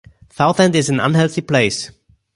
South 0.31 0.59
End 0.59 0.73
is 0.75 0.89
an 0.89 0.99
unhealthy 0.99 1.41
place. 1.41 1.91